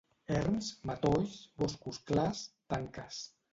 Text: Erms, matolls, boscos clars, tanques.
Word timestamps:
Erms, 0.37 0.69
matolls, 0.91 1.35
boscos 1.61 2.01
clars, 2.09 2.43
tanques. 2.75 3.25